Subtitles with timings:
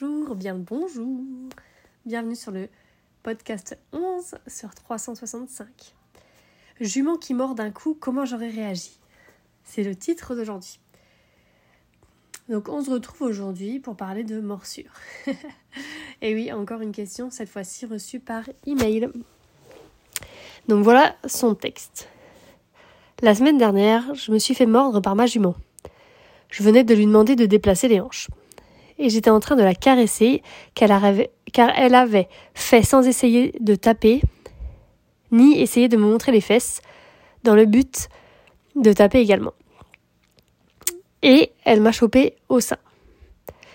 [0.00, 1.20] Bonjour, bien le bonjour.
[2.06, 2.68] Bienvenue sur le
[3.22, 5.66] podcast 11 sur 365.
[6.80, 8.98] Jument qui mord d'un coup, comment j'aurais réagi?
[9.64, 10.78] C'est le titre d'aujourd'hui.
[12.48, 14.92] Donc on se retrouve aujourd'hui pour parler de morsure.
[16.22, 19.10] Et oui, encore une question, cette fois-ci reçue par email.
[20.68, 22.08] Donc voilà son texte.
[23.20, 25.56] La semaine dernière, je me suis fait mordre par ma jument.
[26.48, 28.28] Je venais de lui demander de déplacer les hanches.
[28.98, 30.42] Et j'étais en train de la caresser
[30.74, 31.04] car
[31.76, 34.22] elle avait fait sans essayer de taper,
[35.30, 36.80] ni essayer de me montrer les fesses,
[37.42, 38.08] dans le but
[38.76, 39.54] de taper également.
[41.22, 42.78] Et elle m'a chopé au sein.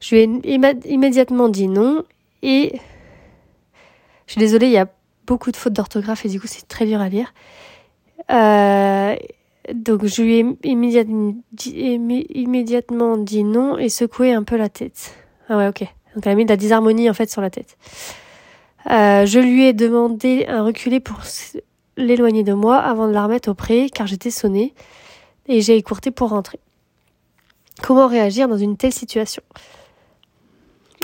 [0.00, 2.04] Je lui ai immédiatement dit non
[2.42, 2.80] et
[4.26, 4.88] je suis désolée, il y a
[5.26, 7.32] beaucoup de fautes d'orthographe et du coup c'est très dur à lire.
[8.30, 9.16] Euh,
[9.74, 11.34] donc je lui ai immédiatement
[13.16, 15.14] dit, non et secoué un peu la tête.
[15.48, 15.84] Ah ouais, ok.
[16.14, 17.76] Donc elle a mis de la disharmonie en fait sur la tête.
[18.90, 21.20] Euh, je lui ai demandé un reculer pour
[21.96, 24.74] l'éloigner de moi avant de la remettre au pré car j'étais sonnée
[25.46, 26.58] et j'ai écourté pour rentrer.
[27.82, 29.42] Comment réagir dans une telle situation?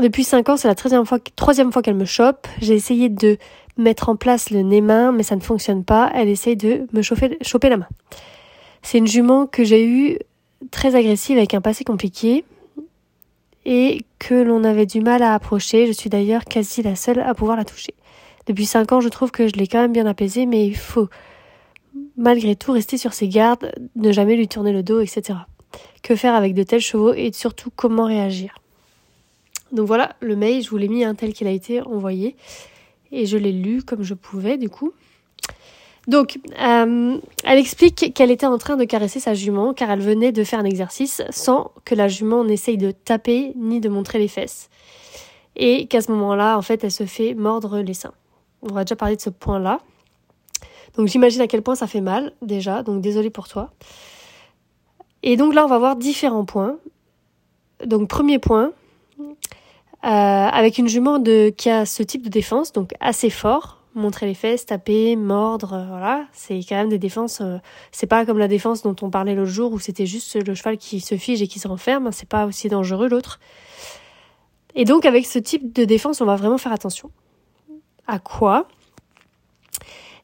[0.00, 2.46] Depuis 5 ans, c'est la troisième fois, troisième fois qu'elle me chope.
[2.60, 3.38] J'ai essayé de
[3.76, 6.10] mettre en place le nez-main, mais ça ne fonctionne pas.
[6.14, 7.88] Elle essaye de me chauffer, choper la main.
[8.82, 10.18] C'est une jument que j'ai eue
[10.70, 12.44] très agressive avec un passé compliqué
[13.64, 15.86] et que l'on avait du mal à approcher.
[15.86, 17.94] Je suis d'ailleurs quasi la seule à pouvoir la toucher.
[18.46, 21.08] Depuis cinq ans, je trouve que je l'ai quand même bien apaisée, mais il faut
[22.16, 25.40] malgré tout rester sur ses gardes, ne jamais lui tourner le dos, etc.
[26.02, 28.54] Que faire avec de tels chevaux et surtout comment réagir?
[29.72, 32.36] Donc voilà, le mail, je vous l'ai mis un tel qu'il a été envoyé
[33.12, 34.92] et je l'ai lu comme je pouvais du coup.
[36.08, 40.32] Donc, euh, elle explique qu'elle était en train de caresser sa jument car elle venait
[40.32, 44.26] de faire un exercice sans que la jument n'essaye de taper ni de montrer les
[44.26, 44.70] fesses.
[45.54, 48.14] Et qu'à ce moment-là, en fait, elle se fait mordre les seins.
[48.62, 49.80] On va déjà parler de ce point-là.
[50.96, 53.70] Donc j'imagine à quel point ça fait mal déjà, donc désolé pour toi.
[55.22, 56.78] Et donc là, on va voir différents points.
[57.84, 58.72] Donc premier point,
[59.20, 59.28] euh,
[60.02, 61.22] avec une jument
[61.56, 65.86] qui a ce type de défense, donc assez fort, montrer les fesses, taper, mordre, euh,
[65.88, 67.40] voilà, c'est quand même des défenses.
[67.40, 67.58] Euh,
[67.92, 70.78] c'est pas comme la défense dont on parlait l'autre jour où c'était juste le cheval
[70.78, 72.10] qui se fige et qui se renferme.
[72.12, 73.40] C'est pas aussi dangereux l'autre.
[74.74, 77.10] Et donc avec ce type de défense, on va vraiment faire attention.
[78.06, 78.68] À quoi?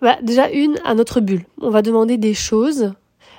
[0.00, 1.46] Bah, Déjà une à notre bulle.
[1.60, 2.92] On va demander des choses,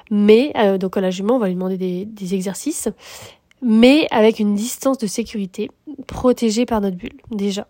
[0.09, 2.89] mais euh, donc à la jument, on va lui demander des, des exercices,
[3.61, 5.69] mais avec une distance de sécurité
[6.07, 7.67] protégée par notre bulle déjà.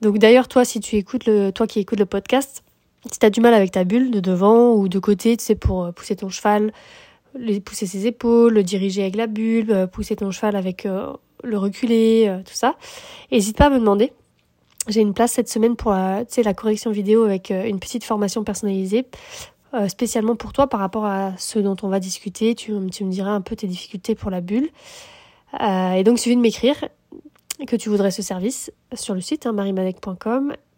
[0.00, 2.64] Donc d'ailleurs, toi, si tu écoutes le, toi qui écoutes le podcast,
[3.10, 5.54] si tu as du mal avec ta bulle de devant ou de côté, tu sais,
[5.54, 6.72] pour euh, pousser ton cheval,
[7.64, 11.12] pousser ses épaules, le diriger avec la bulle, euh, pousser ton cheval avec euh,
[11.42, 12.76] le reculer, tout ça,
[13.32, 14.12] n'hésite pas à me demander.
[14.88, 19.06] J'ai une place cette semaine pour la, la correction vidéo avec une petite formation personnalisée,
[19.88, 22.54] spécialement pour toi par rapport à ce dont on va discuter.
[22.54, 24.68] Tu, tu me diras un peu tes difficultés pour la bulle.
[25.62, 26.76] et donc, suffit de m'écrire
[27.66, 29.54] que tu voudrais ce service sur le site hein,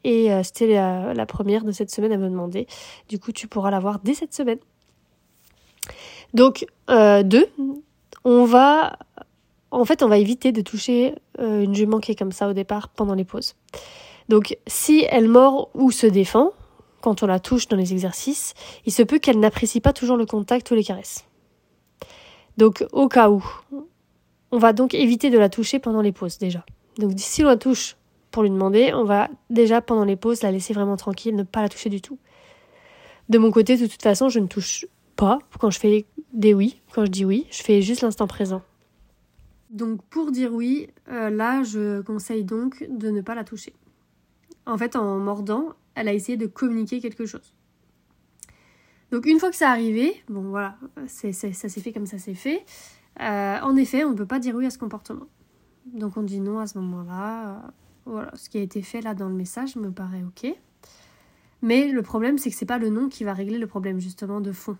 [0.05, 2.67] et euh, c'était la, première de cette semaine à me demander.
[3.09, 4.59] Du coup, tu pourras l'avoir dès cette semaine.
[6.35, 7.49] Donc, euh, deux,
[8.25, 8.99] on va,
[9.71, 12.53] en fait, on va éviter de toucher euh, une jument qui est comme ça au
[12.53, 13.55] départ pendant les pauses.
[14.29, 16.53] Donc, si elle mord ou se défend,
[17.01, 18.55] quand on la touche dans les exercices,
[18.87, 21.25] il se peut qu'elle n'apprécie pas toujours le contact ou les caresses.
[22.57, 23.45] Donc, au cas où,
[24.53, 26.65] on va donc éviter de la toucher pendant les pauses déjà.
[26.99, 27.97] Donc si on la touche
[28.31, 31.63] pour lui demander, on va déjà pendant les pauses la laisser vraiment tranquille, ne pas
[31.63, 32.19] la toucher du tout.
[33.29, 34.87] De mon côté, de toute façon, je ne touche
[35.17, 36.81] pas quand je fais des oui.
[36.93, 38.63] Quand je dis oui, je fais juste l'instant présent.
[39.71, 43.73] Donc pour dire oui, euh, là, je conseille donc de ne pas la toucher.
[44.67, 47.55] En fait, en mordant, elle a essayé de communiquer quelque chose.
[49.11, 50.77] Donc une fois que ça arrivé, bon voilà,
[51.07, 52.65] ça s'est fait comme ça s'est fait.
[53.21, 55.27] Euh, en effet, on ne peut pas dire oui à ce comportement.
[55.87, 57.49] Donc on dit non à ce moment-là.
[57.49, 57.59] Euh,
[58.07, 60.55] voilà, ce qui a été fait là dans le message me paraît ok.
[61.61, 64.41] Mais le problème, c'est que c'est pas le non qui va régler le problème justement
[64.41, 64.77] de fond.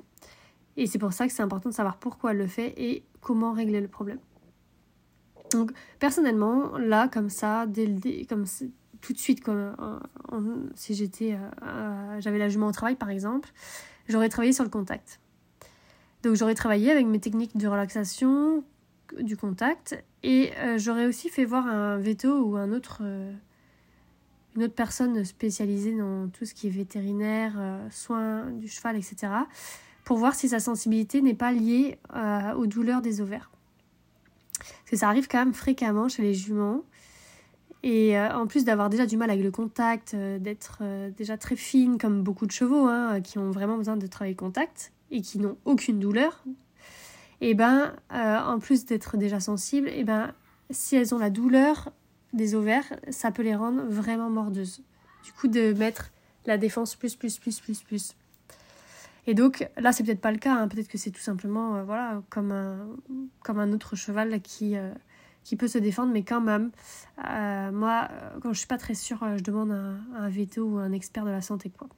[0.77, 3.53] Et c'est pour ça que c'est important de savoir pourquoi elle le fait et comment
[3.53, 4.19] régler le problème.
[5.53, 8.45] Donc personnellement, là comme ça, dès le comme
[9.01, 13.51] tout de suite, comme si j'étais, euh, j'avais la jument au travail par exemple,
[14.09, 15.21] j'aurais travaillé sur le contact.
[16.23, 18.63] Donc j'aurais travaillé avec mes techniques de relaxation,
[19.21, 23.33] du contact, et euh, j'aurais aussi fait voir un veto ou un autre, euh,
[24.57, 29.33] une autre personne spécialisée dans tout ce qui est vétérinaire, euh, soins du cheval, etc.,
[30.05, 31.97] pour voir si sa sensibilité n'est pas liée
[32.57, 33.53] aux douleurs des ovaires.
[34.59, 36.83] Parce que ça arrive quand même fréquemment chez les juments.
[37.85, 40.83] Et en plus d'avoir déjà du mal avec le contact, d'être
[41.17, 44.91] déjà très fine comme beaucoup de chevaux hein, qui ont vraiment besoin de travailler contact
[45.13, 46.43] et qui n'ont aucune douleur,
[47.41, 50.35] et ben en plus d'être déjà sensibles, et ben
[50.71, 51.93] si elles ont la douleur
[52.33, 54.83] des ovaires, ça peut les rendre vraiment mordeuses.
[55.25, 56.11] Du coup de mettre
[56.47, 58.17] la défense plus plus plus plus plus.
[59.27, 60.67] Et donc là c'est peut-être pas le cas, hein.
[60.67, 62.89] peut-être que c'est tout simplement voilà comme un
[63.45, 64.77] comme un autre cheval qui
[65.45, 66.71] qui peut se défendre, mais quand même,
[67.29, 68.09] euh, moi,
[68.43, 71.25] quand je suis pas très sûre, euh, je demande un, un veto ou un expert
[71.25, 71.89] de la santé, quoi.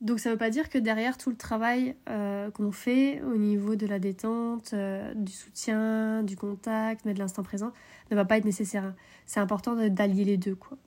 [0.00, 3.76] Donc ça veut pas dire que derrière tout le travail euh, qu'on fait au niveau
[3.76, 4.74] de la détente,
[5.14, 7.72] du soutien, du contact, mais de l'instant présent,
[8.10, 8.94] ne va pas être nécessaire.
[9.26, 10.78] C'est important d'allier les deux, quoi.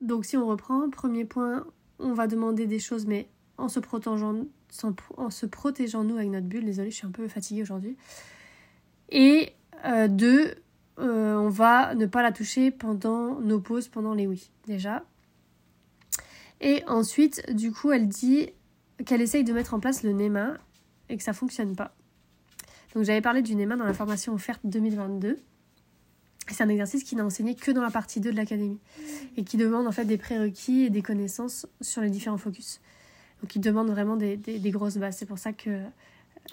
[0.00, 1.66] Donc si on reprend, premier point,
[1.98, 3.28] on va demander des choses, mais
[3.58, 4.34] en se protégeant,
[5.16, 6.64] en se protégeant nous avec notre bulle.
[6.64, 7.96] Désolée, je suis un peu fatiguée aujourd'hui.
[9.10, 9.52] Et
[9.84, 10.54] euh, deux,
[10.98, 15.04] euh, on va ne pas la toucher pendant nos pauses, pendant les oui, déjà.
[16.60, 18.50] Et ensuite, du coup, elle dit
[19.04, 20.58] qu'elle essaye de mettre en place le NEMA
[21.08, 21.94] et que ça fonctionne pas.
[22.94, 25.38] Donc j'avais parlé du NEMA dans la formation offerte 2022.
[26.48, 28.80] C'est un exercice qui n'a enseigné que dans la partie 2 de l'académie
[29.36, 32.80] et qui demande en fait des prérequis et des connaissances sur les différents focus.
[33.40, 35.16] Donc il demande vraiment des grosses bases.
[35.16, 35.80] C'est pour ça que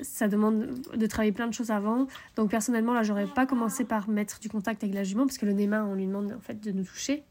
[0.01, 2.07] ça demande de travailler plein de choses avant.
[2.35, 5.45] Donc personnellement, là, j'aurais pas commencé par mettre du contact avec la jument parce que
[5.45, 7.23] le NEMA, on lui demande en fait de nous toucher.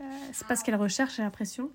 [0.00, 1.70] Euh, c'est pas ce qu'elle recherche, j'ai l'impression.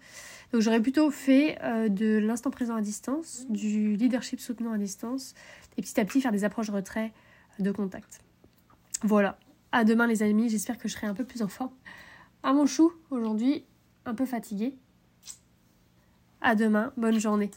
[0.52, 5.34] Donc j'aurais plutôt fait euh, de l'instant présent à distance, du leadership soutenant à distance,
[5.78, 7.12] et petit à petit faire des approches retrait
[7.60, 8.22] de contact.
[9.04, 9.38] Voilà.
[9.72, 11.74] À demain les amis, j'espère que je serai un peu plus en forme.
[12.44, 13.66] À mon chou, aujourd'hui,
[14.06, 14.74] un peu fatigué.
[16.42, 17.52] À demain, bonne journée.